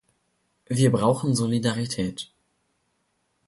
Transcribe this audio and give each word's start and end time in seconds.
Wir 0.67 0.89
brauchen 0.91 1.35
Solidarität. 1.35 2.31